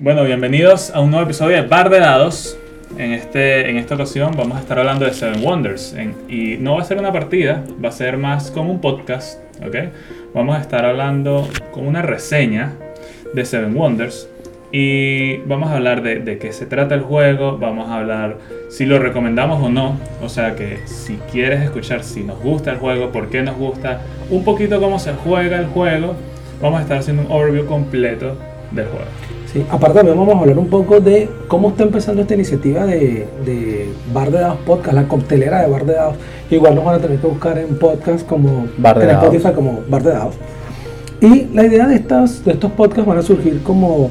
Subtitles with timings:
[0.00, 2.58] Bueno, bienvenidos a un nuevo episodio de Bar de Dados.
[2.98, 5.94] En, este, en esta ocasión vamos a estar hablando de Seven Wonders.
[6.28, 9.38] Y no va a ser una partida, va a ser más como un podcast.
[9.64, 9.76] ¿ok?
[10.34, 12.72] Vamos a estar hablando como una reseña
[13.34, 14.28] de Seven Wonders.
[14.72, 18.38] Y vamos a hablar de, de qué se trata el juego, vamos a hablar
[18.70, 19.96] si lo recomendamos o no.
[20.20, 24.00] O sea que si quieres escuchar si nos gusta el juego, por qué nos gusta,
[24.28, 26.16] un poquito cómo se juega el juego,
[26.60, 28.36] vamos a estar haciendo un overview completo
[28.72, 29.06] del juego.
[29.54, 33.28] Sí, aparte también vamos a hablar un poco de cómo está empezando esta iniciativa de,
[33.46, 36.16] de Bar de Dados Podcast, la coctelera de Bar de Dados.
[36.50, 39.10] Igual nos van a tener que buscar en podcast como Bar de en.
[39.10, 40.34] Spotify como Bar de Dados.
[41.20, 44.10] Y la idea de, estas, de estos podcasts van a surgir como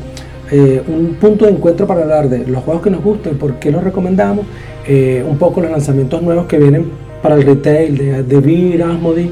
[0.50, 3.70] eh, un punto de encuentro para hablar de los juegos que nos gustan, por qué
[3.70, 4.46] los recomendamos,
[4.88, 6.90] eh, un poco los lanzamientos nuevos que vienen
[7.22, 9.30] para el retail de, de Vir, Asmodee,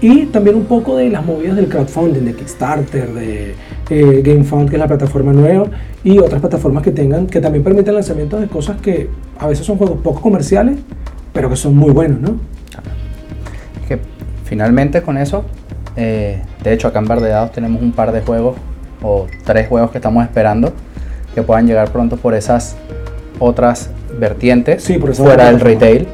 [0.00, 3.54] y también un poco de las movidas del crowdfunding, de Kickstarter, de
[3.90, 5.66] eh, GameFound, que es la plataforma nueva,
[6.04, 9.08] y otras plataformas que tengan, que también permiten lanzamientos de cosas que
[9.38, 10.78] a veces son juegos poco comerciales,
[11.32, 12.36] pero que son muy buenos, ¿no?
[13.88, 13.98] que
[14.44, 15.44] finalmente con eso,
[15.96, 18.56] eh, de hecho acá en Bar de Dados tenemos un par de juegos
[19.02, 20.72] o tres juegos que estamos esperando
[21.34, 22.76] que puedan llegar pronto por esas
[23.38, 26.08] otras vertientes Sí, por esa fuera del retail.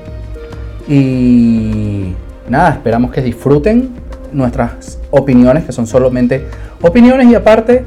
[0.87, 2.13] Y
[2.49, 3.91] nada, esperamos que disfruten
[4.33, 6.45] nuestras opiniones, que son solamente
[6.89, 7.85] opiniones y aparte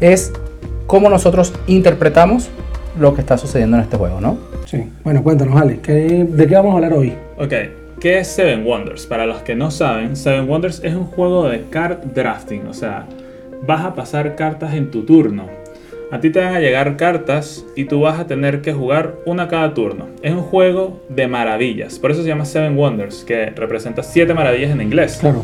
[0.00, 0.32] es
[0.86, 2.48] cómo nosotros interpretamos
[2.98, 4.38] lo que está sucediendo en este juego, ¿no?
[4.66, 4.84] Sí.
[5.04, 7.12] Bueno, cuéntanos, Ale, ¿qué- ¿de qué vamos a hablar hoy?
[7.38, 7.52] Ok,
[8.00, 9.06] ¿qué es Seven Wonders?
[9.06, 13.06] Para los que no saben, Seven Wonders es un juego de card drafting, o sea,
[13.66, 15.44] vas a pasar cartas en tu turno.
[16.10, 19.48] A ti te van a llegar cartas y tú vas a tener que jugar una
[19.48, 20.06] cada turno.
[20.22, 24.70] Es un juego de maravillas, por eso se llama Seven Wonders, que representa siete maravillas
[24.70, 25.18] en inglés.
[25.20, 25.42] Claro.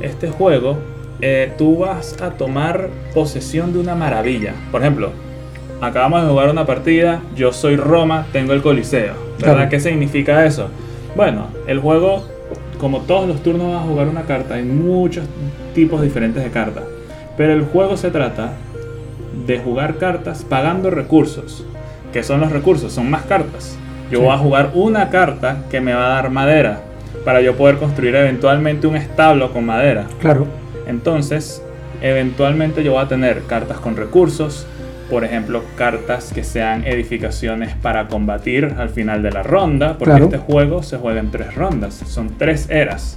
[0.00, 0.78] Este juego,
[1.20, 4.52] eh, tú vas a tomar posesión de una maravilla.
[4.70, 5.10] Por ejemplo,
[5.80, 9.14] acabamos de jugar una partida, yo soy Roma, tengo el Coliseo.
[9.38, 9.54] ¿Verdad?
[9.54, 9.70] Claro.
[9.70, 10.68] ¿Qué significa eso?
[11.16, 12.24] Bueno, el juego,
[12.80, 15.24] como todos los turnos vas a jugar una carta, hay muchos
[15.74, 16.84] tipos diferentes de cartas.
[17.36, 18.52] Pero el juego se trata
[19.46, 21.64] de jugar cartas pagando recursos.
[22.12, 22.92] ¿Qué son los recursos?
[22.92, 23.76] Son más cartas.
[24.10, 24.24] Yo Sí.
[24.24, 26.80] voy a jugar una carta que me va a dar madera
[27.24, 30.06] para yo poder construir eventualmente un establo con madera.
[30.20, 30.46] Claro.
[30.88, 31.62] Entonces,
[32.02, 34.66] eventualmente yo voy a tener cartas con recursos,
[35.10, 40.24] por ejemplo, cartas que sean edificaciones para combatir al final de la ronda, porque Claro.
[40.26, 43.16] este juego se juega en tres rondas, son tres eras.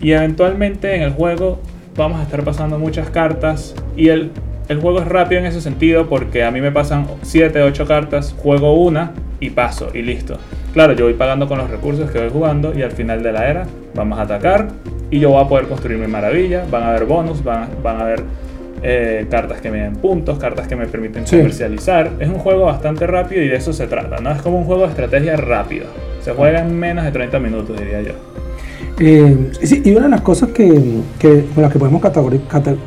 [0.00, 1.60] Y eventualmente en el juego
[1.96, 4.32] vamos a estar pasando muchas cartas y el,
[4.68, 8.34] el juego es rápido en ese sentido porque a mí me pasan 7, 8 cartas,
[8.36, 10.36] juego una y paso y listo.
[10.72, 13.48] Claro, yo voy pagando con los recursos que voy jugando y al final de la
[13.48, 14.68] era vamos a atacar
[15.10, 18.00] y yo voy a poder construir mi maravilla, van a haber bonus, van, van a
[18.00, 18.22] haber
[18.82, 21.36] eh, cartas que me den puntos, cartas que me permiten Sí.
[21.38, 22.10] comercializar.
[22.20, 24.30] Es un juego bastante rápido y de eso se trata, ¿no?
[24.30, 25.86] Es como un juego de estrategia rápido.
[26.20, 28.12] Se juega en menos de 30 minutos, diría yo.
[29.00, 30.68] Eh, sí, y una de las cosas que,
[31.18, 32.22] que- con las que podemos cata-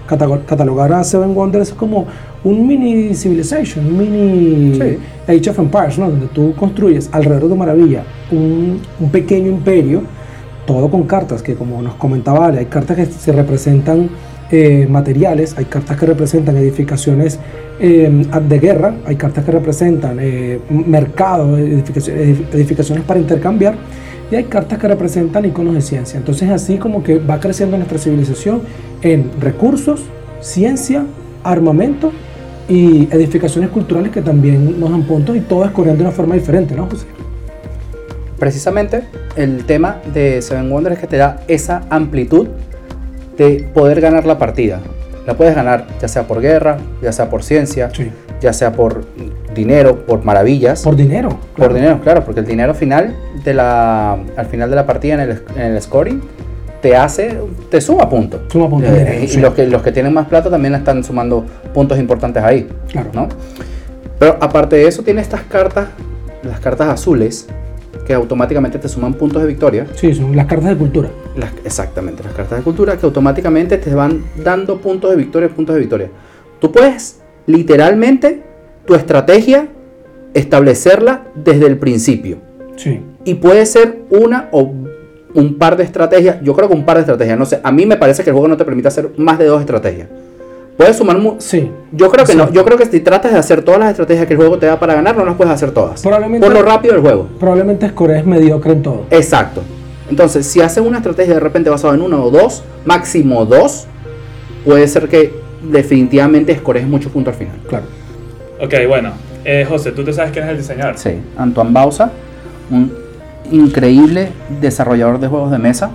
[0.08, 2.08] cata- catalogar a Seven Wonders es como
[2.46, 4.98] un mini Civilization, un mini Sí.
[5.28, 6.10] Age of Empires, ¿no?
[6.10, 10.04] donde tú construyes alrededor de tu maravilla un, un pequeño imperio,
[10.68, 14.12] todo con cartas, que como nos comentaba Ale, hay cartas que se representan
[14.52, 17.40] eh, materiales, hay cartas que representan edificaciones
[17.80, 23.76] eh, de guerra, hay cartas que representan eh, mercados, edificaciones, para intercambiar,
[24.30, 26.18] y hay cartas que representan iconos de ciencia.
[26.18, 28.62] Entonces así como que va creciendo nuestra civilización
[29.02, 30.04] en recursos,
[30.42, 31.06] ciencia,
[31.44, 32.12] armamento
[32.70, 36.76] y edificaciones culturales que también nos dan puntos y todas corriendo de una forma diferente,
[36.76, 37.17] ¿no, José?
[38.40, 39.03] Precisamente
[39.36, 42.48] el tema de Seven Wonders es que te da esa amplitud
[43.38, 44.80] de poder ganar la partida.
[45.25, 48.12] La puedes ganar ya sea por guerra, ya sea por ciencia, Sí.
[48.40, 49.03] ya sea por
[49.53, 50.84] dinero, por maravillas.
[50.84, 51.30] Por dinero.
[51.30, 51.74] Por claro.
[51.74, 55.42] dinero, claro, porque el dinero final de la, al final de la partida en el,
[55.56, 56.22] en el scoring
[56.81, 57.36] te hace,
[57.72, 58.42] te suma puntos.
[58.52, 59.40] Suma puntos, Eh, dinero, y sí.
[59.40, 61.44] los que, los que tienen más plata también están sumando
[61.74, 63.09] puntos importantes ahí, Claro.
[63.14, 63.28] ¿no?
[64.19, 65.88] Pero aparte de eso tiene estas cartas,
[66.44, 67.48] las cartas azules,
[68.07, 69.86] que automáticamente te suman puntos de victoria.
[69.94, 71.09] Sí, son las cartas de cultura.
[71.36, 75.75] Las- exactamente, las cartas de cultura que automáticamente te van dando puntos de victoria, puntos
[75.75, 76.09] de victoria.
[76.59, 78.42] Tú puedes literalmente
[78.86, 79.68] tu estrategia
[80.33, 82.38] establecerla desde el principio.
[82.77, 83.01] Sí.
[83.25, 84.71] Y puede ser una o
[85.33, 86.38] un par de estrategias.
[86.42, 87.38] Yo creo que un par de estrategias.
[87.38, 89.45] No sé, a mí me parece que el juego no te permite hacer más de
[89.45, 90.07] dos estrategias.
[90.77, 91.18] Puedes sumar.
[91.18, 91.71] mu- Sí.
[91.91, 92.51] Yo creo que no.
[92.51, 94.79] Yo creo que si tratas de hacer todas las estrategias que el juego te da
[94.79, 96.01] para ganar, no las puedes hacer todas.
[96.01, 97.27] Probablemente- Por lo rápido del juego.
[97.39, 99.06] Probablemente Score es mediocre en todo.
[99.09, 99.63] Exacto.
[100.09, 103.88] Entonces, si haces una estrategia de repente basada en uno o dos, máximo dos,
[104.63, 105.33] puede ser que
[105.63, 107.56] definitivamente escores muchos puntos al final.
[107.68, 107.85] Claro.
[108.62, 109.12] Ok, bueno.
[109.44, 110.97] Eh, José, ¿tú te sabes quién es el diseñador?
[110.97, 112.12] Sí, Antoine Bausa,
[112.69, 112.91] un
[113.51, 114.29] increíble
[114.62, 115.91] desarrollador de juegos de mesa.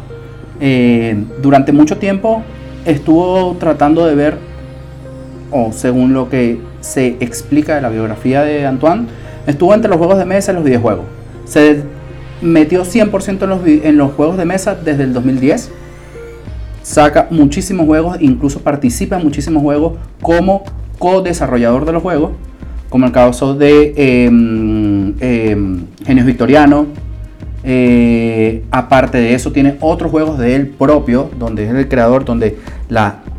[0.60, 2.42] Eh, durante mucho tiempo
[2.84, 4.36] estuvo tratando de ver,
[5.52, 9.06] o según lo que se explica de la biografía de Antoine,
[9.46, 11.04] estuvo entre los juegos de mesa y los videojuegos.
[11.44, 11.82] Se
[12.40, 15.70] metió 100% en los, en los juegos de mesa desde el 2010.
[16.82, 20.64] Saca muchísimos juegos, incluso participa en muchísimos juegos como
[20.98, 22.32] co-desarrollador de los juegos,
[22.88, 25.14] como el caso de em,
[26.04, 26.86] Genios Victoriano.
[27.64, 32.58] Eh, aparte de eso, tiene otros juegos de él propio, donde es el creador, donde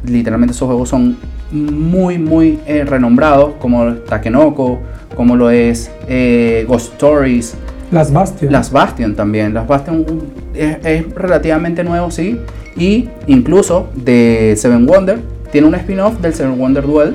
[0.06, 1.18] literalmente esos juegos son
[1.54, 4.80] muy, muy eh, renombrados, como Takenoko,
[5.16, 7.56] como lo es eh, Ghost Stories,
[7.92, 8.52] Las Bastion.
[8.52, 9.54] las Bastion también.
[9.54, 10.22] Las Bastion uh,
[10.56, 12.40] es, es relativamente nuevo, sí.
[12.76, 15.20] Y incluso de Seven Wonder
[15.52, 17.14] tiene un spin-off del Seven Wonder Duel,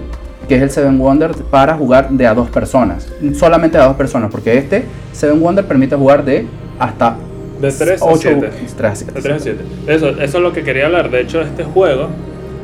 [0.48, 3.08] que es el Seven Wonder para jugar de a dos personas.
[3.34, 6.46] Solamente a dos personas, porque este Seven Wonder permite jugar de
[6.78, 7.16] hasta
[7.60, 8.50] De 3 a ocho- 7.
[8.76, 9.12] tres a siete.
[9.14, 9.58] De 3 a 7.
[9.88, 11.10] Eso, eso es lo que quería hablar.
[11.10, 12.08] De hecho, este juego,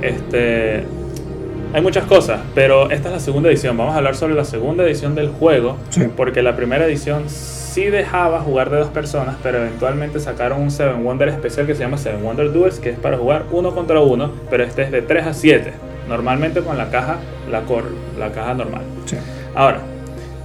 [0.00, 0.84] este,
[1.74, 3.76] hay muchas cosas, pero esta es la segunda edición.
[3.76, 6.06] Vamos a hablar sobre la segunda edición del juego, Sí.
[6.16, 11.02] porque la primera edición sí dejaba jugar de dos personas, pero eventualmente sacaron un Seven
[11.04, 14.30] Wonder especial que se llama Seven Wonder Duels, que es para jugar uno contra uno,
[14.48, 15.72] pero este es de 3 a 7.
[16.08, 17.16] Normalmente con la caja,
[17.50, 17.86] la core,
[18.18, 18.82] la caja normal.
[19.06, 19.16] Sí.
[19.54, 19.78] Ahora,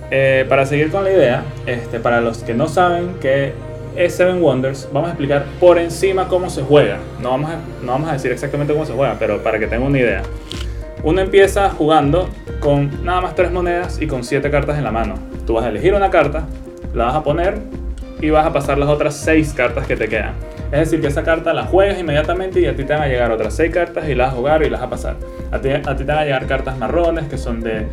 [0.10, 3.54] eh, para seguir con la idea, este, para los que no saben qué
[3.96, 6.98] es Seven Wonders, vamos a explicar por encima cómo se juega.
[7.22, 7.56] No vamos, a,
[7.86, 10.24] no vamos a decir exactamente cómo se juega, pero para que tengan una idea.
[11.04, 12.30] Uno empieza jugando
[12.60, 15.16] con nada más tres monedas y con siete cartas en la mano.
[15.48, 16.46] Tú vas a elegir una carta,
[16.94, 17.62] la vas a poner
[18.22, 20.34] y vas a pasar las otras seis cartas que te quedan.
[20.72, 23.32] Es decir, que esa carta la juegas inmediatamente y a ti te van a llegar
[23.32, 25.16] otras seis cartas y las vas a jugar y las vas a pasar.
[25.52, 27.88] A ti, a ti te van a llegar cartas marrones que son de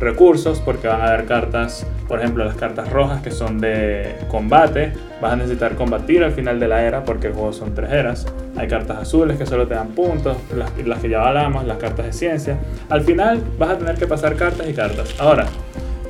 [0.00, 4.92] recursos porque van a haber cartas, por ejemplo, las cartas rojas que son de combate.
[5.20, 8.26] Vas a necesitar combatir al final de la era porque el juego son tres eras.
[8.56, 12.06] Hay cartas azules que solo te dan puntos, las, las que ya hablamos, las cartas
[12.06, 12.56] de ciencia.
[12.88, 15.14] Al final vas a tener que pasar cartas y cartas.
[15.18, 15.46] Ahora,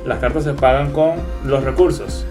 [0.05, 1.15] las cartas se pagan con
[1.45, 2.25] los recursos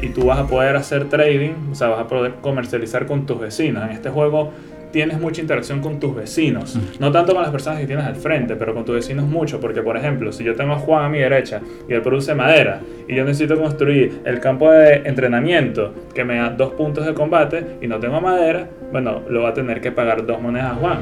[0.00, 3.40] y tú vas a poder hacer trading, o sea, vas a poder comercializar con tus
[3.40, 3.84] vecinos.
[3.84, 4.52] En este juego
[4.92, 8.56] tienes mucha interacción con tus vecinos, no tanto con las personas que tienes al frente,
[8.56, 11.18] pero con tus vecinos mucho, porque por ejemplo, si yo tengo a Juan a mi
[11.18, 16.36] derecha y él produce madera y yo necesito construir el campo de entrenamiento que me
[16.36, 19.92] da dos puntos de combate y no tengo madera, bueno, lo va a tener que
[19.92, 20.98] pagar dos monedas a Juan.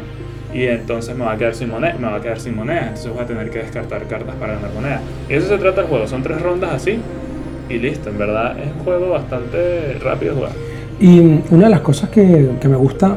[0.52, 3.12] Y entonces me va a quedar sin moneda, me va a quedar sin moneda, entonces
[3.12, 5.00] voy a tener que descartar cartas para ganar moneda.
[5.29, 7.00] Y eso se trata el juego, son tres rondas así
[7.69, 10.53] y listo, en verdad es un juego bastante rápido de jugar.
[11.01, 11.21] Y
[11.51, 13.17] una de las cosas que, que me gusta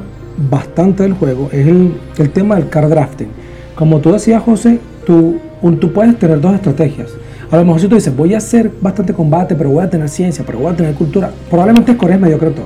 [0.50, 3.28] bastante del juego es el, el tema del card drafting.
[3.76, 7.10] Como tú decías, José, tú, un- tú puedes tener dos estrategias.
[7.52, 10.10] A lo mejor si tú dices, voy a hacer bastante combate, pero voy a tener
[10.10, 12.66] ciencia, pero voy a tener cultura, probablemente escoges mediocre todo.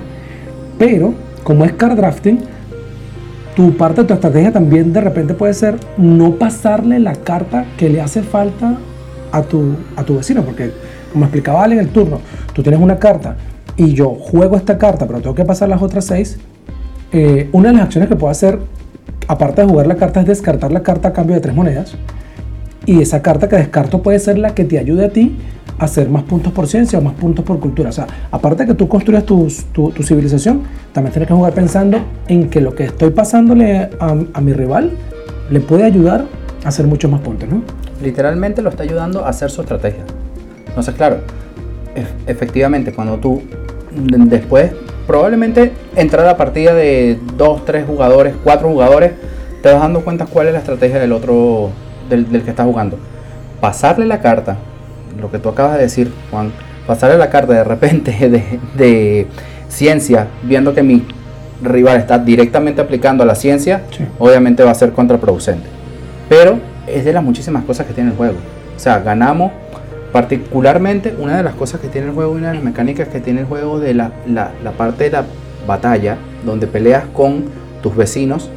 [0.79, 1.13] Pero,
[1.43, 2.39] como es card drafting,
[3.55, 7.89] tu parte de tu estrategia también de repente puede ser no pasarle la carta que
[7.89, 8.77] le hace falta
[9.31, 10.71] a tu, a tu vecino, porque
[11.11, 12.19] como explicaba Ale en el turno,
[12.53, 13.35] tú tienes una carta
[13.77, 16.37] y yo juego esta carta, pero tengo que pasar las otras seis.
[17.13, 18.59] eh, una de las acciones que puedo hacer,
[19.27, 21.95] aparte de jugar la carta, es descartar la carta a cambio de tres monedas.
[22.85, 25.37] Y esa carta que descarto puede ser la que te ayude a ti
[25.77, 27.89] a hacer más puntos por ciencia o más puntos por cultura.
[27.89, 30.61] O sea, aparte de que tú construyas tus- tu, tu civilización,
[30.93, 34.91] también tienes que jugar pensando en que lo que estoy pasándole a, a mi rival
[35.49, 36.25] le puede ayudar
[36.63, 37.61] a hacer muchos más puntos, ¿no?
[38.01, 40.03] literalmente lo está ayudando a hacer su estrategia.
[40.71, 41.17] Entonces, claro,
[41.95, 43.41] ef- efectivamente, cuando tú
[43.91, 44.71] después,
[45.07, 49.11] probablemente entrar a la partida de 2, 3 jugadores, 4 jugadores,
[49.61, 51.69] te vas dando cuenta cuál es la estrategia del otro,
[52.09, 52.97] del, del que está jugando.
[53.59, 54.57] Pasarle la carta,
[55.19, 56.51] lo que tú acabas de decir, Juan,
[56.87, 59.27] pasarle la carta de repente de, de
[59.67, 61.03] ciencia, viendo que mi
[61.61, 64.03] rival está directamente aplicando a la ciencia, Sí.
[64.17, 65.67] obviamente va a ser contraproducente.
[66.29, 68.37] Pero es de las muchísimas cosas que tiene el juego.
[68.75, 69.51] O sea, ganamos
[70.11, 73.19] particularmente una de las cosas que tiene el juego y una de las mecánicas que
[73.19, 75.23] tiene el juego de la, la- la parte de la
[75.67, 77.45] batalla, donde peleas con
[77.81, 78.49] tus vecinos,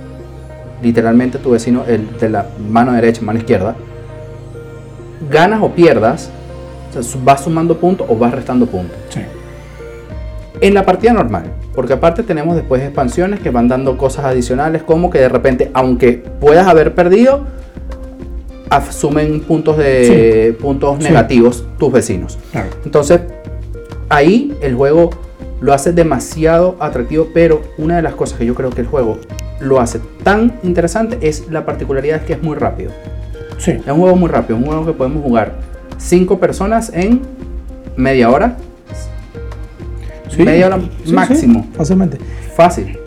[0.83, 3.75] literalmente tu vecino, el de la mano derecha, mano izquierda,
[5.31, 6.31] ganas o pierdas,
[6.97, 9.21] o sea, vas sumando puntos o vas restando puntos Sí.
[10.61, 11.45] en la partida normal.
[11.75, 16.13] Porque aparte tenemos después expansiones que van dando cosas adicionales como que de repente, aunque
[16.41, 17.45] puedas haber perdido,
[18.71, 21.05] asumen puntos de puntos Sí.
[21.05, 22.39] negativos tus vecinos.
[22.53, 22.69] Claro.
[22.85, 23.21] Entonces,
[24.09, 25.11] ahí el juego
[25.61, 29.19] lo hace demasiado atractivo, pero una de las cosas que yo creo que el juego
[29.61, 32.91] lo hace tan interesante es la particularidad que es muy rápido.
[33.59, 33.71] Sí.
[33.73, 35.55] Es un juego muy rápido, un juego que podemos jugar
[35.97, 37.23] cinco personas en
[37.97, 38.57] media hora.
[40.29, 41.67] Sí, media hora sí, máximo.
[41.77, 42.19] fácilmente.
[42.57, 42.99] Fácil.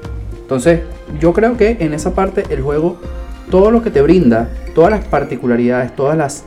[0.41, 0.79] Entonces,
[1.19, 2.97] yo creo que en esa parte el juego,
[3.49, 6.43] todo lo que te brinda, todas las particularidades, todas las,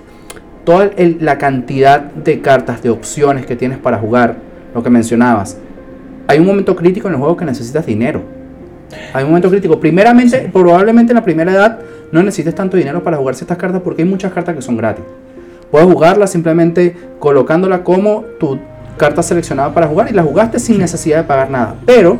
[0.65, 4.37] toda el- la cantidad de cartas, de opciones que tienes para jugar,
[4.75, 5.57] lo que mencionabas.
[6.29, 8.23] Hay un momento crítico en el juego que necesitas dinero.
[9.13, 9.81] Hay un momento crítico.
[9.81, 11.79] Primeramente, probablemente en la primera edad
[12.13, 15.05] no necesites tanto dinero para jugar ciertas cartas porque hay muchas cartas que son gratis.
[15.71, 18.59] Puedes jugarlas simplemente colocándola como tu
[18.97, 21.77] carta seleccionada para jugar y la jugaste sin necesidad de pagar nada.
[21.87, 22.19] Pero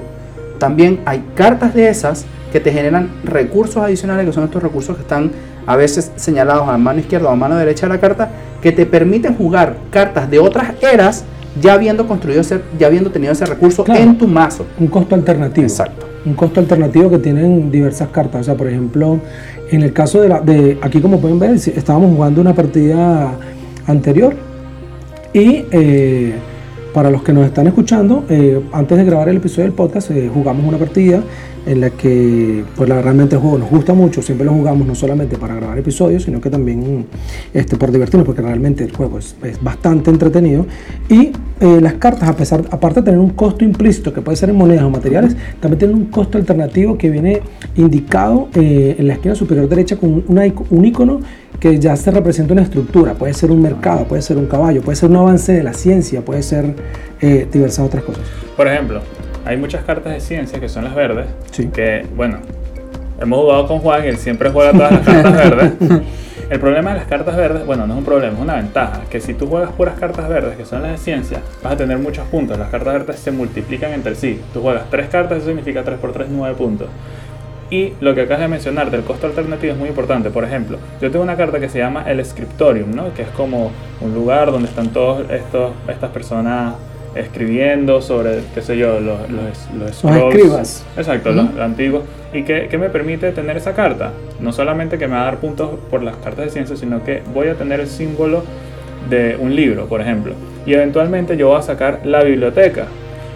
[0.59, 5.03] también hay cartas de esas que te generan recursos adicionales, que son estos recursos que
[5.03, 5.31] están
[5.67, 8.31] a veces señalados a mano izquierda o a mano derecha de la carta,
[8.61, 11.25] que te permiten jugar cartas de otras eras
[11.61, 14.01] ya habiendo construido ese, ya habiendo tenido ese recurso Claro.
[14.01, 14.67] en tu mazo.
[14.79, 15.67] Un costo alternativo.
[15.67, 16.07] Exacto.
[16.25, 18.43] Un costo alternativo que tienen diversas cartas.
[18.43, 19.19] O sea, por ejemplo,
[19.71, 23.33] en el caso de, la, de aquí como pueden ver, estábamos jugando una partida
[23.87, 24.35] anterior
[25.33, 26.35] y eh,
[26.93, 30.31] para los que nos están escuchando, eh, antes de grabar el episodio del podcast, eh,
[30.33, 31.21] jugamos una partida
[31.67, 34.95] en la que pues la- realmente el juego nos gusta mucho, siempre lo jugamos no
[34.95, 37.07] solamente para grabar episodios, sino que también
[37.53, 40.67] este, por divertirnos, porque realmente el juego es, es bastante entretenido.
[41.09, 44.51] Y eh, las cartas, a pesar, aparte de tener un costo implícito, que puede ser
[44.51, 47.41] en monedas o materiales, también tienen un costo alternativo que viene
[47.77, 51.21] indicado eh, en la esquina superior derecha con una un icono
[51.59, 54.97] que ya se representa una estructura, puede ser un mercado, puede ser un caballo, puede
[54.97, 56.75] ser un avance de la ciencia, puede ser
[57.21, 58.23] eh, diversas otras cosas.
[58.57, 59.03] Por ejemplo,
[59.45, 61.27] hay muchas cartas de ciencia que son las verdes.
[61.51, 61.69] Sí.
[61.69, 62.39] Que, bueno,
[63.21, 65.73] hemos jugado con Juan y él siempre juega todas las cartas verdes.
[66.51, 69.03] El problema de las cartas verdes, bueno, no es un problema, es una ventaja.
[69.09, 71.97] Que si tú juegas puras cartas verdes, que son las de ciencia, vas a tener
[71.99, 72.59] muchos puntos.
[72.59, 74.41] Las cartas verdes se multiplican entre sí.
[74.53, 76.89] Tú juegas tres cartas, eso significa 3 por 3, 9 puntos.
[77.71, 80.31] Y lo que acabas de mencionar del costo alternativo es muy importante.
[80.31, 83.15] Por ejemplo, yo tengo una carta que se llama el Scriptorium, ¿no?
[83.15, 83.71] que es como
[84.01, 86.75] un lugar donde están todas estas personas
[87.15, 90.35] escribiendo sobre, qué sé yo, los, los, los scrolls.
[90.35, 90.87] escribas.
[90.97, 92.03] Exacto, los antiguos.
[92.33, 94.13] ¿Y qué, qué me permite tener esa carta?
[94.39, 97.23] No solamente que me va a dar puntos por las cartas de ciencia, sino que
[97.35, 98.45] voy a tener el símbolo
[99.09, 100.35] de un libro, por ejemplo.
[100.67, 102.87] Y eventualmente yo voy a sacar la biblioteca.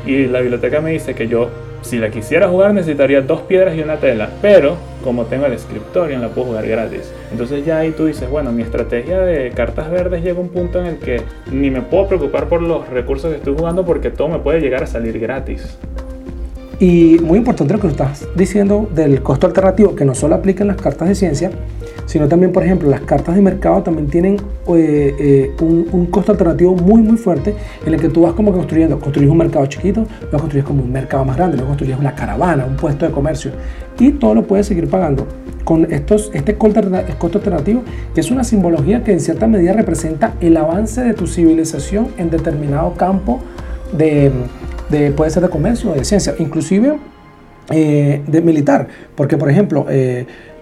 [0.07, 1.49] Y la biblioteca me dice que yo,
[1.85, 4.31] si la quisiera jugar, necesitaría dos piedras y una tela.
[4.41, 7.13] Pero como tengo el Scriptorium, la puedo jugar gratis.
[7.31, 10.81] Entonces ya ahí tú dices, bueno, mi estrategia de cartas verdes llega a un punto
[10.81, 11.23] en el que
[11.53, 14.83] ni me puedo preocupar por los recursos que estoy jugando porque todo me puede llegar
[14.83, 15.79] a salir gratis.
[16.81, 20.69] Y muy importante lo que estás diciendo del costo alternativo, que no solo aplica en
[20.69, 21.51] las cartas de ciencia,
[22.07, 24.37] sino también, por ejemplo, las cartas de mercado también tienen
[24.69, 28.99] eh, eh, un, costo alternativo muy, muy fuerte, en el que tú vas como construyendo,
[29.01, 32.65] construyes un mercado chiquito, luego construyes como un mercado más grande, luego construyes una caravana,
[32.67, 33.53] un puesto de comercio,
[33.99, 35.27] y todo lo puedes seguir pagando.
[35.65, 37.83] Con estos, este costo alterna- costo alternativo,
[38.15, 42.29] que es una simbología que en cierta medida representa el avance de tu civilización en
[42.29, 43.41] determinado campo
[43.97, 44.31] de,
[44.91, 46.99] de- puede ser de comercio o de ciencia, inclusive
[47.71, 49.87] eh, de militar, porque por ejemplo,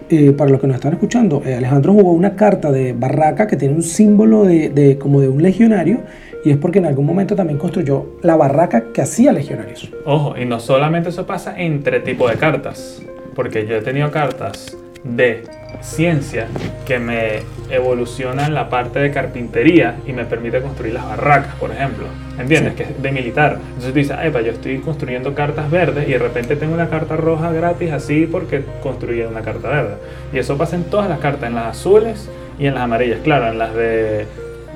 [0.09, 3.55] eh, para los que nos están escuchando, eh, Alejandro jugó una carta de barraca que
[3.55, 6.01] tiene un símbolo de, como de un legionario
[6.43, 9.89] y es porque en algún momento también construyó la barraca que hacía legionarios.
[10.05, 13.01] Ojo, y no solamente eso pasa entre tipos de cartas,
[13.33, 15.43] porque yo he tenido cartas de
[15.81, 16.47] ciencia
[16.85, 22.05] que me evolucionan la parte de carpintería y me permite construir las barracas, por ejemplo.
[22.39, 22.73] ¿Entiendes?
[22.73, 22.77] Sí.
[22.77, 23.59] Que es de militar.
[23.67, 27.15] Entonces tú dices, epa, yo estoy construyendo cartas verdes y de repente tengo una carta
[27.15, 29.95] roja gratis así porque construí una carta verde.
[30.31, 33.19] Y eso pasa en todas las cartas, en las azules y en las amarillas.
[33.23, 34.25] Claro, en las de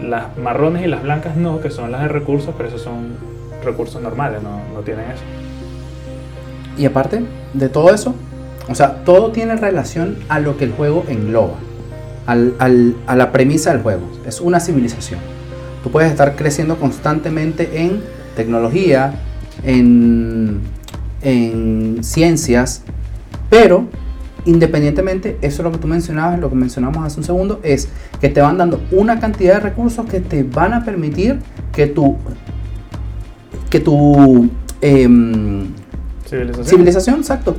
[0.02, 3.18] las marrones y las blancas no, que son las de recursos, pero esos son
[3.64, 5.24] recursos normales, no, no tienen eso.
[6.78, 7.24] Y aparte
[7.54, 8.14] de todo eso,
[8.70, 11.56] o sea, todo tiene relación a lo que el juego engloba,
[12.26, 14.02] al- al- a la premisa del juego.
[14.26, 15.20] Es una civilización.
[15.84, 18.02] Tú puedes estar creciendo constantemente en
[18.36, 19.14] tecnología,
[19.64, 20.60] en,
[21.22, 22.84] en ciencias,
[23.50, 23.86] pero
[24.46, 27.90] independientemente, eso es lo que tú mencionabas, lo que mencionamos hace un segundo, es
[28.22, 31.40] que te van dando una cantidad de recursos que te van a permitir
[31.74, 32.16] que tu,
[33.70, 34.50] que tu
[34.82, 35.68] em,
[36.26, 36.66] Civilización.
[36.66, 37.56] civilización, exacto,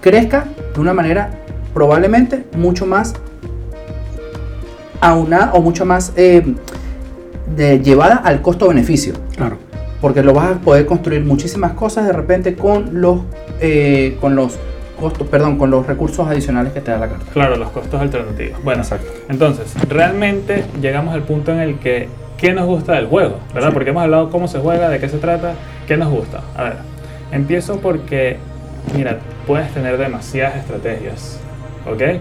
[0.00, 1.30] crezca de una manera
[1.74, 3.14] probablemente mucho más
[5.00, 6.42] aunada o mucho más eh,
[7.54, 9.14] de, llevada al costo-beneficio.
[9.36, 9.58] Claro.
[10.00, 13.20] Porque lo vas a poder construir muchísimas cosas de repente con los,
[13.60, 14.56] eh, con los
[14.98, 17.26] costos, perdón, con los recursos adicionales que te da la carta.
[17.32, 18.62] Claro, los costos alternativos.
[18.62, 19.10] Bueno, Exacto.
[19.28, 23.38] entonces, realmente llegamos al punto en el que, ¿qué nos gusta del juego?
[23.54, 23.68] ¿Verdad?
[23.68, 23.74] Sí.
[23.74, 25.54] Porque hemos hablado cómo se juega, de qué se trata,
[25.86, 26.42] ¿qué nos gusta?
[26.56, 26.76] A ver,
[27.32, 28.38] empiezo porque,
[28.96, 31.40] mira, puedes tener demasiadas estrategias,
[31.90, 32.20] ¿ok?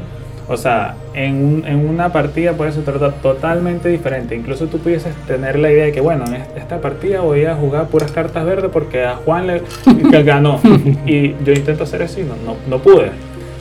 [0.49, 4.33] O sea, en, un- en una partida puede ser tratar totalmente diferente.
[4.33, 7.53] Incluso tú pudieses tener la idea de que, bueno, en est- esta partida voy a
[7.55, 9.61] jugar puras cartas verdes porque a Juan le
[10.23, 10.59] ganó.
[11.05, 13.11] y yo intento hacer eso y no, no, no pude.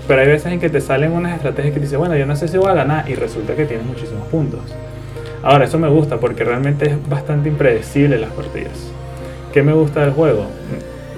[0.06, 2.36] Pero hay veces en que te salen unas estrategias que te dicen, bueno, yo no
[2.36, 4.60] sé si voy a ganar y resulta que tienes muchísimos puntos.
[5.42, 8.72] Ahora, eso me gusta porque realmente es bastante impredecible las partidas.
[9.52, 10.46] ¿Qué me gusta del juego?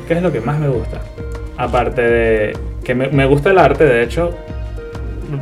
[0.06, 1.02] ¿Qué es lo que más me gusta?
[1.58, 4.30] Aparte de que me, gusta el arte, de hecho,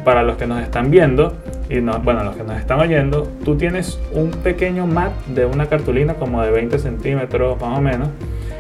[0.05, 1.35] para los que nos están viendo
[1.69, 5.67] y no, bueno, los que nos están oyendo, tú tienes un pequeño mat de una
[5.67, 8.09] cartulina como de 20 centímetros más o menos,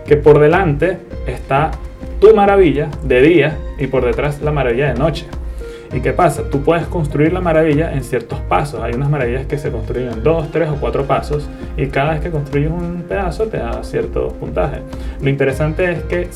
[0.06, 1.70] que por delante está
[2.20, 5.26] tu maravilla de día y por detrás la maravilla de noche.
[5.96, 6.42] ¿Y qué pasa?
[6.50, 8.82] Tú puedes construir la maravilla en ciertos pasos.
[8.82, 11.48] Hay unas maravillas que se construyen en dos, tres o cuatro pasos
[11.78, 14.80] y cada vez que construyes un pedazo te da cierto puntaje.
[15.22, 16.28] Lo interesante es que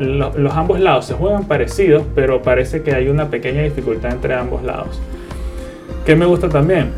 [0.00, 4.64] los ambos lados se juegan parecidos, pero parece que hay una pequeña dificultad entre ambos
[4.64, 5.00] lados.
[6.04, 6.90] ¿Qué me gusta también?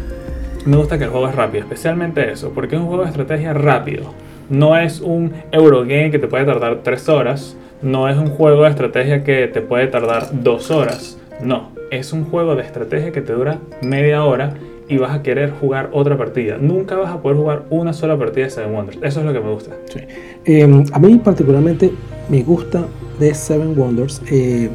[0.65, 3.53] Me gusta que el juego es rápido, especialmente eso, porque es un juego de estrategia
[3.53, 4.15] rápido.
[4.49, 8.71] No es un Eurogame que te puede tardar 3 horas, no es un juego de
[8.71, 11.19] estrategia que te puede tardar 2 horas.
[11.43, 14.55] No, es un juego de estrategia que te dura media hora
[14.89, 16.59] y vas a querer jugar otra partida.
[16.59, 18.99] Nunca vas a poder jugar una sola partida de Seven Wonders.
[19.03, 19.73] Eso es lo que me gusta.
[20.45, 21.93] Eh, a mí particularmente
[22.29, 22.87] me gusta
[23.19, 24.71] de Seven Wonders, eh,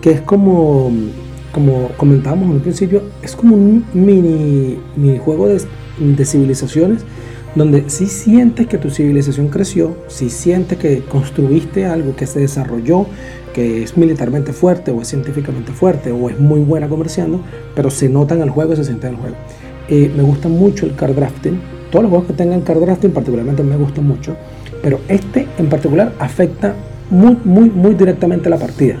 [0.00, 0.92] que es como,
[1.50, 5.60] como comentábamos en un principio, es como un mini, mini juego de,
[5.98, 7.04] de civilizaciones
[7.54, 13.06] donde sí sientes que tu civilización creció, sí sientes que construiste algo que se desarrolló,
[13.52, 17.40] que es militarmente fuerte o es científicamente fuerte o es muy buena comerciando,
[17.74, 19.36] pero se nota en el juego y se siente en el juego.
[19.88, 21.60] Eh, me gusta mucho el card drafting.
[21.90, 24.36] Todos los juegos que tengan card drafting particularmente me gustan mucho,
[24.82, 26.74] pero este en particular afecta
[27.10, 28.96] muy, muy, muy directamente la partida.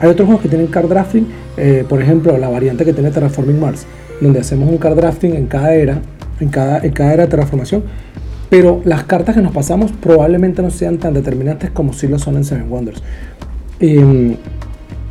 [0.00, 3.58] Hay otros juegos que tienen card drafting, eh, por ejemplo, la variante que tiene Terraforming
[3.58, 3.86] Mars,
[4.20, 6.00] donde hacemos un card drafting en cada era,
[6.40, 7.84] en cada, en cada era de terraformación,
[8.50, 12.36] pero las cartas que nos pasamos probablemente no sean tan determinantes como si lo son
[12.36, 13.02] en Seven Wonders.
[13.86, 14.36] Eh,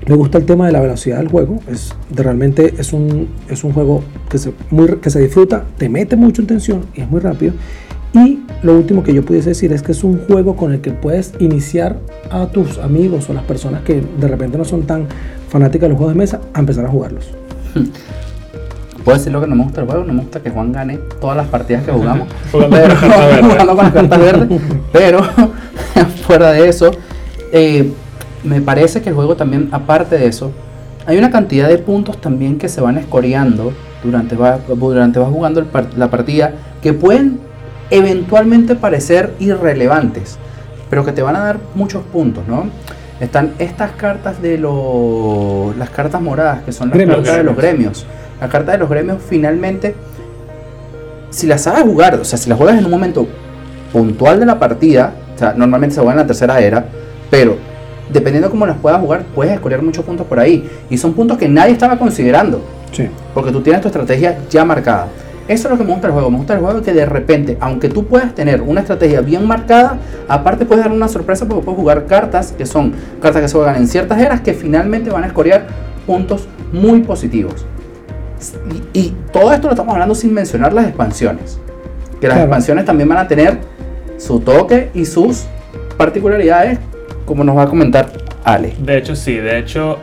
[0.08, 1.60] me gusta el tema de la velocidad del juego.
[1.72, 5.90] Es, de- realmente es un, es un juego que se, muy, que se disfruta, te
[5.90, 7.54] mete mucho en tensión y es muy rápido.
[8.14, 10.92] Y lo último que yo pudiese decir es que es un juego con el que
[10.92, 11.98] puedes iniciar
[12.32, 15.06] a tus amigos o las personas que de repente no son tan
[15.50, 17.30] fanáticas de los juegos de mesa a empezar a jugarlos.
[19.06, 20.98] Puedo decir lo que no me gusta del juego, no me gusta que Juan gane
[21.20, 22.28] todas las partidas que jugamos.
[22.52, 23.52] Jugando pero, con las cartas verdes.
[23.52, 24.62] jugando con las cartas verdes.
[24.94, 25.20] Pero
[26.26, 26.92] fuera de eso,
[27.52, 27.92] eh,
[28.44, 30.52] me parece que el juego también, aparte de eso,
[31.06, 35.60] hay una cantidad de puntos también que se van escoreando durante va, durante vas jugando
[35.60, 37.40] el par- la partida que pueden
[37.90, 40.38] eventualmente parecer irrelevantes,
[40.90, 42.66] pero que te van a dar muchos puntos, ¿no?
[43.20, 47.18] Están estas cartas de los las cartas moradas, que son las Gremios.
[47.18, 48.06] cartas de los gremios.
[48.42, 49.96] La carta de los gremios finalmente,
[51.30, 53.28] si las sabes jugar, o sea, si las juegas en un momento
[53.94, 56.86] puntual de la partida, o sea, normalmente se juega en la tercera era,
[57.30, 57.58] pero
[58.14, 60.70] dependiendo de cómo las puedas jugar, puedes escoger muchos puntos por ahí.
[60.90, 62.64] Y son puntos que nadie estaba considerando.
[62.92, 63.10] Sí.
[63.34, 65.08] Porque tú tienes tu estrategia ya marcada.
[65.48, 66.32] Eso es lo que me gusta del juego.
[66.32, 69.98] Me gusta el juego que de repente, aunque tú puedas tener una estrategia bien marcada,
[70.30, 73.76] aparte puedes dar una sorpresa porque puedes jugar cartas que son cartas que se juegan
[73.76, 75.66] en ciertas eras que finalmente van a escorear
[76.08, 77.66] puntos muy positivos.
[78.94, 81.60] Y, y todo esto lo estamos hablando sin mencionar las expansiones.
[82.22, 82.42] Que las Claro.
[82.44, 83.58] expansiones también van a tener
[84.18, 85.44] su toque y sus
[85.98, 86.80] particularidades,
[87.26, 88.10] como nos va a comentar
[88.44, 88.74] Ale.
[88.80, 89.98] De hecho, sí, de hecho,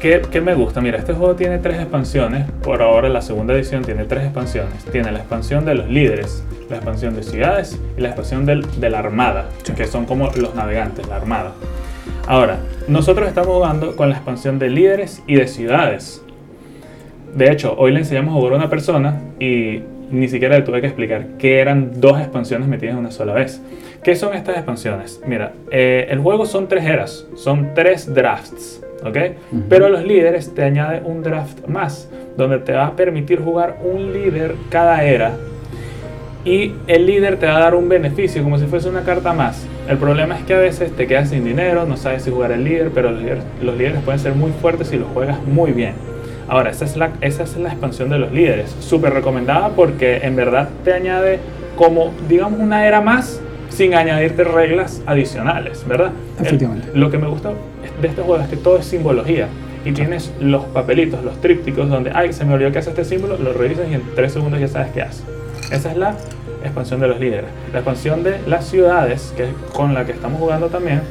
[0.00, 0.80] ¿qué, qué me gusta?
[0.80, 2.46] Mira, este juego tiene tres expansiones.
[2.62, 4.84] Por ahora, la segunda edición tiene tres expansiones.
[4.92, 8.90] Tiene la expansión de los líderes, la expansión de ciudades y la expansión del- de
[8.90, 11.52] la armada, que son como los navegantes, la armada.
[12.26, 12.58] Ahora,
[12.88, 16.22] nosotros estamos jugando con la expansión de líderes y de ciudades.
[17.34, 20.80] De hecho, hoy le enseñamos a jugar a una persona y ni siquiera le tuve
[20.80, 23.60] que explicar que eran dos expansiones metidas en una sola vez.
[24.06, 25.20] ¿Qué son estas expansiones?
[25.26, 29.16] Mira, eh, el juego son tres eras, son tres drafts, ¿ok?
[29.50, 29.62] Ujú.
[29.68, 34.12] Pero los líderes te añade un draft más, donde te va a permitir jugar un
[34.12, 35.32] líder cada era
[36.44, 39.66] y el líder te va a dar un beneficio como si fuese una carta más.
[39.88, 42.62] El problema es que a veces te quedas sin dinero, no sabes si jugar el
[42.62, 45.94] líder, pero los líderes, los líderes pueden ser muy fuertes si los juegas muy bien.
[46.46, 48.70] Ahora, esa es la, esa es la expansión de los líderes.
[48.78, 51.40] Súper recomendada porque en verdad te añade
[51.74, 56.12] como, digamos, una era más sin añadirte reglas adicionales, ¿verdad?
[56.38, 56.88] El- Efectivamente.
[56.94, 57.50] lo que me gusta
[58.00, 59.48] de este juego es que todo es simbología.
[59.84, 63.38] Y tienes los papelitos, los trípticos, donde, ay, se me olvidó que hace este símbolo,
[63.38, 65.22] lo revisas y en tres segundos ya sabes qué hace.
[65.70, 66.14] Esa es la
[66.64, 67.44] expansión de los líderes.
[67.72, 71.02] La expansión de las ciudades, que es con la que estamos jugando también,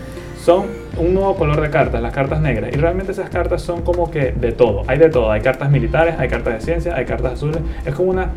[0.44, 0.66] son
[0.98, 2.72] un nuevo color de cartas, las cartas negras.
[2.74, 4.84] Y realmente esas cartas son como que de todo.
[4.88, 5.32] Hay de todo.
[5.32, 7.60] Hay cartas militares, hay cartas de ciencia, hay cartas azules.
[7.86, 8.28] Es como una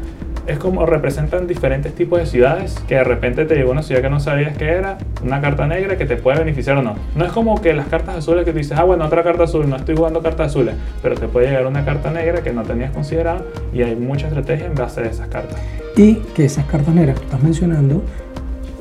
[0.48, 4.08] es como representan diferentes tipos de ciudades que de repente te llegó una ciudad que
[4.08, 6.94] no sabías que era, una carta negra que te puede beneficiar o no.
[7.14, 9.68] No es como que las cartas azules que tú dices, ah, bueno, otra carta azul,
[9.68, 12.92] no estoy jugando cartas azules, pero te puede llegar una carta negra que no tenías
[12.92, 15.60] considerado y hay mucha estrategia en base a esas cartas.
[15.96, 18.02] Y que esas cartas negras que estás mencionando,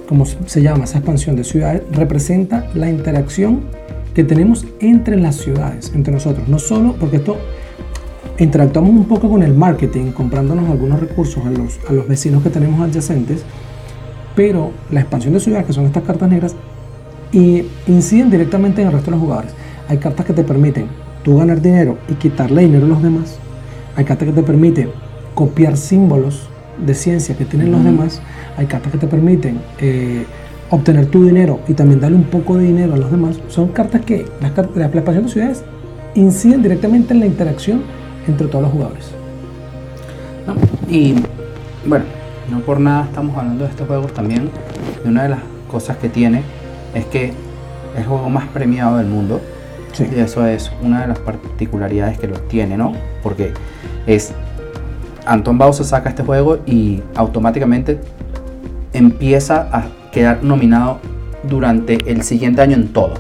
[0.08, 3.62] como se llama esa expansión de ciudades, representa la interacción
[4.14, 6.48] que tenemos entre las ciudades, entre nosotros.
[6.48, 7.38] No solo porque esto
[8.40, 12.50] interactuamos un poco con el marketing, comprándonos algunos recursos a los, a los vecinos que
[12.50, 13.44] tenemos adyacentes,
[14.36, 16.56] pero la expansión de ciudades, que son estas cartas negras,
[17.32, 19.52] y inciden directamente en el resto de los jugadores.
[19.90, 20.88] Hay cartas que te permiten
[21.24, 23.38] tú ganar dinero y quitarle dinero a los demás.
[23.96, 24.90] Hay cartas que te permiten
[25.34, 26.50] copiar símbolos
[26.86, 28.22] de ciencia que tienen los demás.
[28.58, 30.26] Hay cartas que te permiten eh,
[30.70, 33.40] obtener tu dinero y también darle un poco de dinero a los demás.
[33.48, 35.64] Son cartas que las, la expansión de ciudades
[36.16, 37.82] inciden directamente en la interacción
[38.28, 39.12] entre todos los jugadores.
[40.88, 41.16] y
[41.86, 42.06] bueno,
[42.50, 44.50] no por nada estamos hablando de estos juegos también.
[45.04, 46.44] Y una de las cosas que tiene
[46.94, 47.34] es que es
[47.98, 49.42] el juego más premiado del mundo.
[50.00, 52.94] Y eso es una de las particularidades que lo tiene, ¿no?
[53.24, 53.54] Porque
[54.06, 54.34] es.
[55.26, 58.00] Anton Bausa saca este juego y automáticamente
[58.94, 61.00] empieza a quedar nominado
[61.44, 63.16] durante el siguiente año en todo.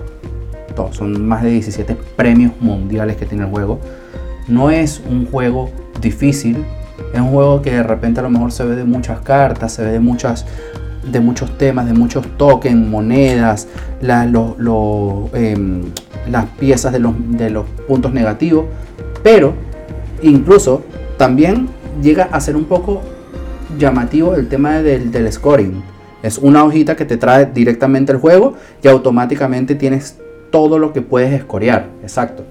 [0.76, 0.94] todo.
[0.94, 3.80] Son más de 17 premios mundiales que tiene el juego.
[4.48, 5.70] No es un juego
[6.02, 6.64] difícil,
[7.14, 9.84] es un juego que de repente a lo mejor se ve de muchas cartas, se
[9.84, 10.00] ve de
[11.12, 13.68] de muchos temas, de muchos tokens, monedas,
[15.34, 15.84] em,
[16.30, 18.66] las piezas de los, de los puntos negativos,
[19.24, 19.54] pero
[20.22, 20.84] incluso
[21.18, 21.70] también
[22.02, 23.02] llega a ser un poco
[23.78, 25.82] llamativo el tema del, del scoring.
[26.24, 30.18] Es una hojita que te trae directamente el juego y automáticamente tienes
[30.50, 31.88] todo lo que puedes escorear.
[32.02, 32.44] Exacto.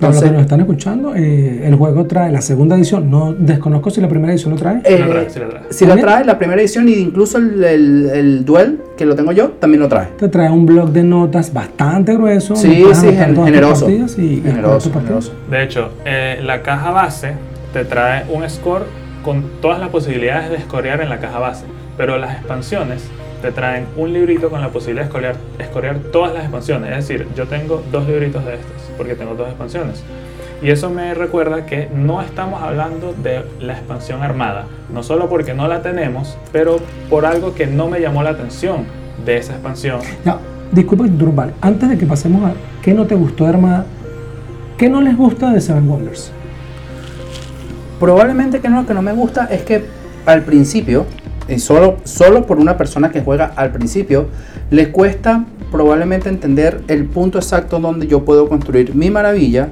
[0.00, 3.10] Para los que nos están escuchando, eh, el juego trae la segunda edición.
[3.10, 4.80] No desconozco si la primera edición lo trae.
[4.84, 4.96] Eh,
[5.28, 5.62] sí, la trae.
[5.70, 9.50] Si la trae, la primera edición y incluso el, el, duel que lo tengo yo
[9.50, 10.08] también lo trae.
[10.18, 12.56] Te trae un blog de notas bastante grueso.
[12.56, 13.86] Sí, sí, generoso.
[13.86, 15.32] generoso, generoso.
[15.50, 17.34] De hecho, eh, la caja base
[17.72, 18.84] te trae un score
[19.24, 21.64] con todas las posibilidades de escorear en la caja base.
[21.96, 23.02] Pero las expansiones
[23.42, 26.90] te traen un librito con la posibilidad de escorear, todas las expansiones.
[26.90, 30.02] Es decir, yo tengo dos libritos de estos, porque tengo dos expansiones.
[30.62, 35.54] Y eso me recuerda que no estamos hablando de la expansión armada, no solo porque
[35.54, 36.76] no la tenemos, pero
[37.10, 38.84] por algo que no me llamó la atención
[39.26, 40.00] de esa expansión.
[40.24, 40.38] Ya,
[40.70, 43.86] disculpa Durval, antes de que pasemos a qué no te gustó de Armada,
[44.78, 46.30] ¿qué no les gusta de Seven Wonders?
[47.98, 49.84] Probablemente que no, lo que no me gusta es que
[50.26, 51.06] al principio
[51.48, 54.28] y solo, solo por una persona que juega al principio,
[54.70, 59.70] le cuesta probablemente entender el punto exacto donde yo puedo construir mi maravilla,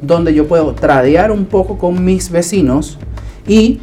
[0.00, 2.98] donde yo puedo tradear un poco con mis vecinos
[3.46, 3.80] y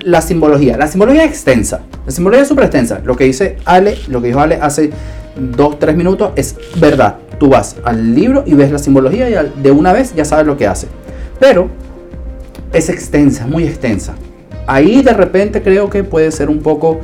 [0.00, 0.76] la simbología.
[0.76, 1.82] La simbología es extensa.
[2.06, 3.00] La simbología es súper extensa.
[3.04, 4.90] Lo que dice Ale, lo que dijo Ale hace
[5.38, 7.16] 2-3 minutos es verdad.
[7.38, 10.56] Tú vas al libro y ves la simbología y de una vez ya sabes lo
[10.56, 10.88] que hace.
[11.38, 11.68] Pero
[12.72, 14.14] es extensa, muy extensa
[14.66, 17.00] ahí de repente creo que puede ser un poco,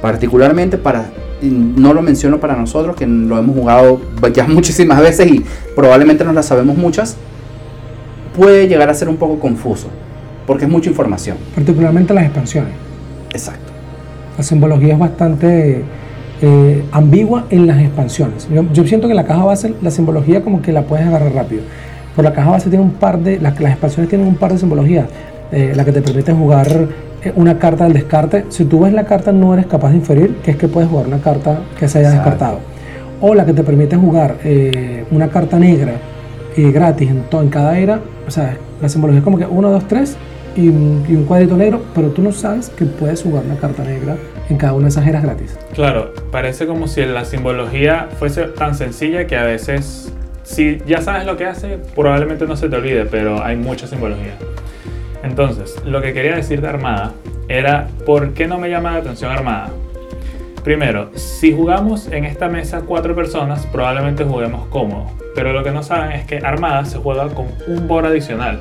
[0.00, 1.06] particularmente para,
[1.42, 4.00] no lo menciono para nosotros, que lo hemos jugado
[4.32, 7.16] ya muchísimas veces y probablemente nos la sabemos muchas,
[8.36, 9.88] puede llegar a ser un poco confuso,
[10.46, 11.36] porque es mucha información.
[11.54, 12.72] Particularmente las expansiones.
[13.30, 13.72] Exacto.
[14.36, 15.82] La simbología es bastante
[16.40, 18.48] eh, ambigua en las expansiones.
[18.72, 21.62] Yo, siento que la caja base, la simbología como que la puedes agarrar rápido.
[22.14, 24.58] Por la caja base tiene un par de, las, las expansiones tienen un par de
[24.58, 25.06] simbologías.
[25.50, 26.68] Eh, la que te permite jugar
[27.22, 28.46] eh, una carta del descarte.
[28.50, 31.06] Si tú ves la carta no eres capaz de inferir que es que puedes jugar
[31.06, 32.60] una carta que se haya descartado.
[33.20, 35.94] O la que te permite jugar eh, una carta negra
[36.56, 38.00] gratis en, todo, en cada era.
[38.26, 40.16] O sea, la simbología es como que 1, 2, 3
[40.56, 44.16] y, un cuadrito negro, pero tú no sabes que puedes jugar una carta negra
[44.48, 45.56] en cada una de esas eras gratis.
[45.74, 51.26] Claro, parece como si la simbología fuese tan sencilla que a veces, si ya sabes
[51.26, 54.34] lo que hace, probablemente no se te olvide, pero hay mucha simbología.
[55.22, 57.12] Entonces, lo que quería decir de Armada
[57.48, 59.70] era por qué no me llama la atención Armada.
[60.62, 65.10] Primero, si jugamos en esta mesa cuatro personas, probablemente juguemos cómodo.
[65.34, 68.60] Pero lo que no saben es que Armada se juega con un board adicional.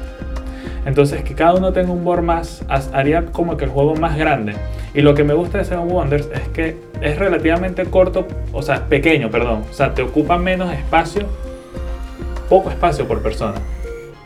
[0.86, 4.54] Entonces, que cada uno tenga un board más haría como que el juego más grande.
[4.94, 8.86] Y lo que me gusta de Seven Wonders es que es relativamente corto, o sea,
[8.86, 9.64] pequeño, perdón.
[9.70, 11.26] O sea, te ocupa menos espacio,
[12.48, 13.56] poco espacio por persona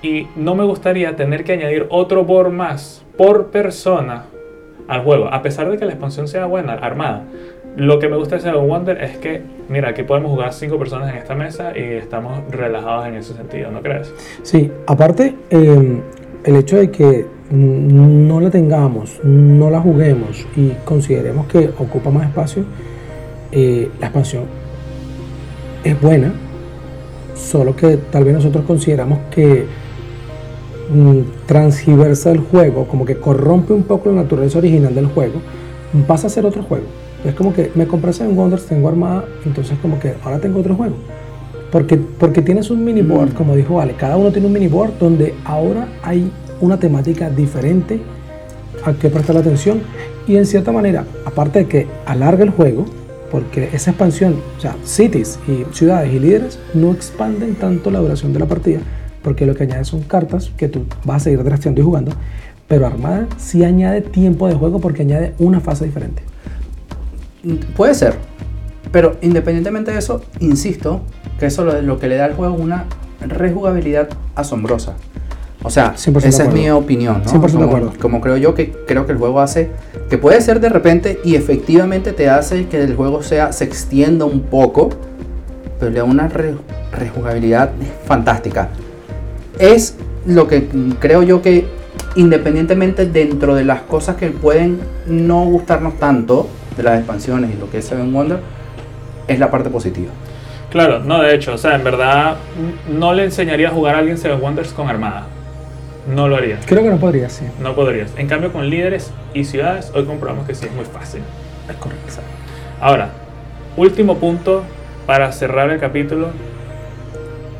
[0.01, 4.25] y no me gustaría tener que añadir otro board más por persona
[4.87, 5.27] al juego.
[5.31, 7.23] A pesar de que la expansión sea buena, armada.
[7.77, 11.09] Lo que me gusta de Seven Wonder es que, mira, aquí podemos jugar cinco personas
[11.09, 14.13] en esta mesa y estamos relajados en ese sentido, ¿no crees?
[14.43, 16.01] Sí, aparte, eh,
[16.43, 22.27] el hecho de que no la tengamos, no la juguemos y consideremos que ocupa más
[22.27, 22.63] espacio,
[23.51, 24.43] eh, la expansión
[25.83, 26.33] es buena,
[27.35, 29.65] solo que tal vez nosotros consideramos que
[31.45, 35.41] transgiversa el juego, como que corrompe un poco la naturaleza original del juego,
[36.07, 36.85] pasa a ser otro juego.
[37.25, 40.75] Es como que me compré Seven Wonders, tengo armada, entonces como que ahora tengo otro
[40.75, 40.95] juego.
[41.71, 43.35] Porque, porque tienes un mini board, Mm.
[43.35, 48.01] como dijo Vale, cada uno tiene un mini board donde ahora hay una temática diferente
[48.83, 49.79] a que prestar atención
[50.27, 52.85] y en cierta manera, aparte de que alarga el juego,
[53.31, 58.33] porque esa expansión, o sea, cities y ciudades y líderes no expanden tanto la duración
[58.33, 58.81] de la partida,
[59.23, 62.11] porque lo que añade son cartas que tú vas a seguir drafteando y jugando,
[62.67, 66.23] pero Armada sí añade tiempo de juego porque añade una fase diferente.
[67.75, 68.15] Puede ser.
[68.91, 71.01] Pero independientemente de eso, insisto
[71.39, 72.85] que eso lo, lo que le da al juego una
[73.21, 74.95] rejugabilidad asombrosa.
[75.63, 77.31] O sea, 100% de esa es mi opinión, ¿no?
[77.31, 77.93] 100% de como, acuerdo.
[78.01, 79.69] como creo yo que creo que el juego hace
[80.09, 84.25] que puede ser de repente y efectivamente te hace que el juego sea se extienda
[84.25, 84.89] un poco,
[85.79, 86.55] pero le da una re-
[86.91, 87.71] rejugabilidad
[88.05, 88.69] fantástica.
[89.61, 89.95] Es
[90.25, 90.67] lo que
[90.99, 91.67] creo yo que
[92.15, 97.69] independientemente dentro de las cosas que pueden no gustarnos tanto de las expansiones y lo
[97.69, 98.39] que es Seven Wonder
[99.27, 100.11] es la parte positiva.
[100.71, 102.37] Claro, no, de hecho, o sea, en verdad
[102.89, 105.27] no le enseñaría a jugar a alguien Seven Wonders con armada.
[106.11, 106.59] No lo haría.
[106.65, 107.45] Creo que no podría, sí.
[107.61, 108.11] No podrías.
[108.17, 111.21] En cambio, con líderes y ciudades, hoy comprobamos que sí es muy fácil.
[111.69, 112.13] Es correcto.
[112.79, 113.11] Ahora,
[113.77, 114.63] último punto
[115.05, 116.29] para cerrar el capítulo.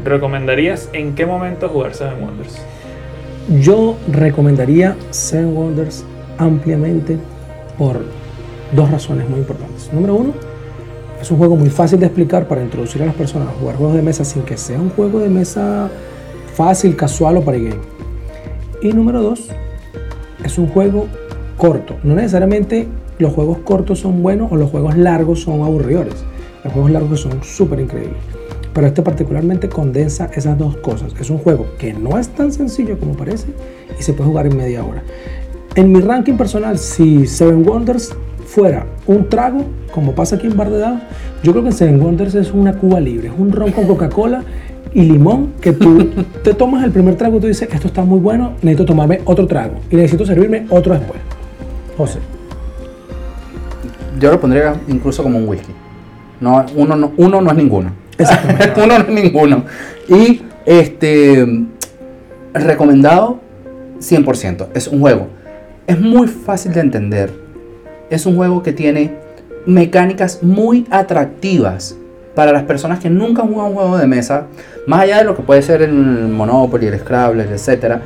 [0.03, 2.61] ¿Recomendarías en qué momento jugar Seven Wonders?
[3.61, 6.03] Yo recomendaría Seven Wonders
[6.37, 7.17] ampliamente
[7.77, 8.01] por
[8.75, 9.91] dos razones muy importantes.
[9.93, 10.33] Número uno,
[11.21, 13.95] es un juego muy fácil de explicar para introducir a las personas a jugar juegos
[13.95, 15.89] de mesa sin que sea un juego de mesa
[16.55, 17.81] fácil, casual o party game.
[18.81, 19.49] Y número dos,
[20.43, 21.07] es un juego
[21.57, 21.97] corto.
[22.03, 22.87] No necesariamente
[23.19, 26.15] los juegos cortos son buenos o los juegos largos son aburridores.
[26.63, 28.40] Los juegos largos son súper increíbles.
[28.73, 31.13] Pero este particularmente condensa esas dos cosas.
[31.19, 33.47] Es un juego que no es tan sencillo como parece
[33.99, 35.03] y se puede jugar en media hora.
[35.75, 40.69] En mi ranking personal, si Seven Wonders fuera un trago, como pasa aquí en Bar
[40.69, 41.01] de Dados,
[41.43, 44.43] yo creo que Seven Wonders es una cuba libre, es un ron con Coca-Cola
[44.93, 46.09] y limón que tú
[46.43, 49.47] te tomas el primer trago y tú dices, esto está muy bueno, necesito tomarme otro
[49.47, 51.19] trago y necesito servirme otro después.
[51.97, 52.19] José.
[54.19, 55.71] Yo lo pondría incluso como un whisky.
[56.41, 57.91] No, uno, no, uno no es ninguno.
[58.77, 59.65] Uno no es ninguno.
[60.07, 61.65] Y este
[62.53, 63.39] recomendado
[63.99, 64.67] 100%.
[64.73, 65.27] Es un juego.
[65.87, 67.31] Es muy fácil de entender.
[68.09, 69.15] Es un juego que tiene
[69.65, 71.95] mecánicas muy atractivas
[72.35, 74.47] para las personas que nunca han jugado un juego de mesa,
[74.87, 77.97] más allá de lo que puede ser el Monopoly, el Scrabble, etc.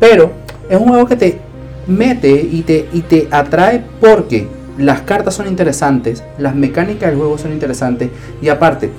[0.00, 0.32] Pero
[0.68, 1.38] es un juego que te
[1.86, 7.38] mete y te, y te atrae porque las cartas son interesantes, las mecánicas del juego
[7.38, 8.10] son interesantes
[8.40, 8.90] y aparte,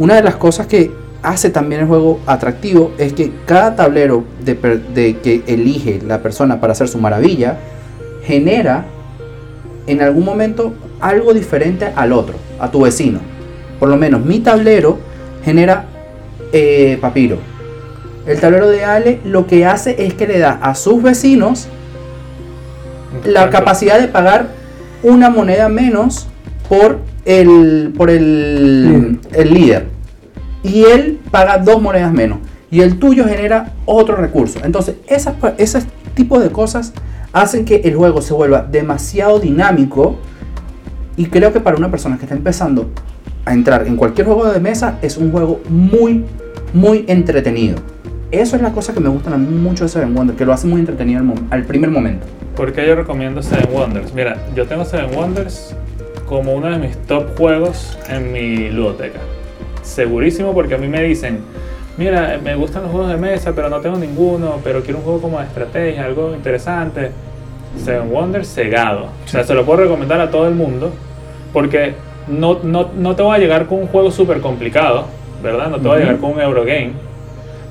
[0.00, 0.90] una de las cosas que
[1.22, 4.56] hace también el juego atractivo es que cada tablero de,
[5.22, 7.58] que elige la persona para hacer su maravilla
[8.24, 8.86] genera
[9.86, 13.20] en algún momento algo diferente al otro, a tu vecino.
[13.78, 14.98] Por lo menos mi tablero
[15.44, 15.84] genera
[16.54, 17.36] eh, papiro.
[18.26, 21.68] El tablero de Ale lo que hace es que le da a sus vecinos
[23.26, 24.48] la capacidad de pagar
[25.02, 26.26] una moneda menos
[26.70, 29.86] por el, por el, el líder.
[30.62, 32.38] Y él paga dos monedas menos.
[32.70, 34.60] Y el tuyo genera otro recurso.
[34.64, 35.82] Entonces, esas, pa- ese
[36.14, 36.92] tipo de cosas
[37.32, 40.16] hacen que el juego se vuelva demasiado dinámico.
[41.16, 42.90] Y creo que para una persona que está empezando
[43.44, 46.24] a entrar en cualquier juego de mesa es un juego muy,
[46.72, 47.76] muy entretenido.
[48.30, 50.78] Eso es la cosa que me gusta mucho de Seven Wonders, que lo hace muy
[50.80, 52.26] entretenido al, mom- al primer momento.
[52.54, 54.14] ¿Por qué yo recomiendo Seven Wonders?
[54.14, 55.74] Mira, yo tengo Seven Wonders
[56.30, 59.18] como uno de mis top juegos en mi ludoteca.
[59.82, 61.40] Segurísimo porque a mí me dicen,
[61.98, 65.20] mira, me gustan los juegos de mesa, pero no tengo ninguno, pero quiero un juego
[65.20, 67.10] como de estrategia, algo interesante.
[67.76, 69.06] Seven Wonders cegado.
[69.24, 70.92] O sea, se lo puedo recomendar a todo el mundo
[71.52, 71.94] porque
[72.28, 75.06] no, no, no te voy a llegar con un juego súper complicado,
[75.42, 75.68] ¿verdad?
[75.68, 76.92] No te voy a llegar con un Eurogame.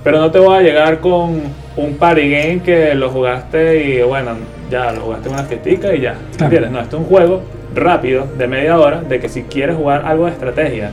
[0.04, 1.44] Pero no te voy a llegar con
[1.78, 4.32] un party game que lo jugaste y bueno,
[4.70, 6.18] ya lo jugaste una fiestica y ya.
[6.38, 6.72] ¿Entiendes?
[6.72, 10.26] No, esto es un juego rápido, de media hora, de que si quieres jugar algo
[10.26, 10.92] de estrategia,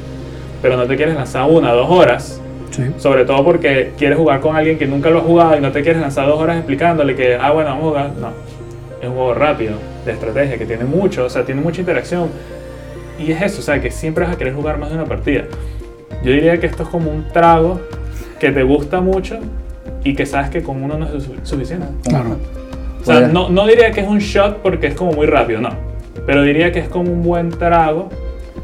[0.62, 2.82] pero no te quieres lanzar una o dos horas, Sí.
[2.98, 5.82] sobre todo porque quieres jugar con alguien que nunca lo ha jugado y no te
[5.82, 8.10] quieres lanzar dos horas explicándole que, ah, bueno, vamos a jugar.
[8.20, 8.28] No,
[9.00, 9.74] es un juego rápido.
[10.06, 12.28] de estrategia, que tiene mucho, o sea, tiene mucha interacción.
[13.18, 15.42] Y es eso, o sea, que siempre vas a querer jugar más de una partida.
[16.22, 17.80] Yo diría que esto es como un trago
[18.38, 19.38] que te gusta mucho
[20.04, 21.86] y que sabes que con uno no es su- suficiente.
[22.08, 22.36] Claro.
[23.02, 25.70] O sea, no, no diría que es un shot porque es como muy rápido, no.
[26.26, 28.08] Pero diría que es como un buen trago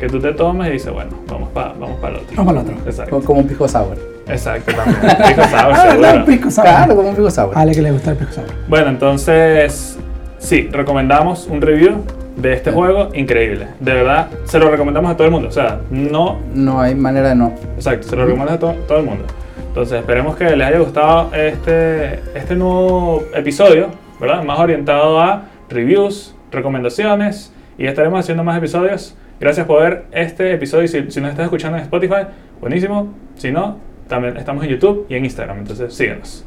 [0.01, 2.37] que tú te tomas y dices, bueno, vamos para vamos pa el otro.
[2.37, 2.91] Vamos para el otro.
[2.91, 3.11] Exacto.
[3.11, 3.97] Como, como un pisco sour.
[4.27, 5.01] Exacto, también.
[5.29, 6.65] Pico sour, Ah, el pisco sour.
[6.67, 7.57] Claro, como un pisco sour.
[7.57, 8.47] A Ale que le gusta el pisco sour.
[8.69, 9.99] Bueno, entonces,
[10.39, 12.05] sí, recomendamos un review
[12.37, 13.67] de este juego increíble.
[13.79, 15.49] De verdad, se lo recomendamos a todo el mundo.
[15.49, 17.53] O sea, no, No hay manera de no.
[17.77, 19.25] exacto, se lo recomendamos a to- todo el mundo.
[19.69, 23.89] Entonces, esperemos que les haya gustado este, este nuevo episodio,
[24.21, 24.43] ¿verdad?
[24.43, 29.17] Más orientado a reviews, recomendaciones y estaremos haciendo más episodios.
[29.41, 30.87] Gracias por ver este episodio.
[30.89, 32.27] Si, si nos estás escuchando en Spotify,
[32.61, 33.13] buenísimo.
[33.37, 35.59] Si no, también estamos en YouTube y en Instagram.
[35.59, 36.45] Entonces, síguenos.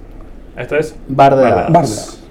[0.57, 2.24] Esto es Bar de.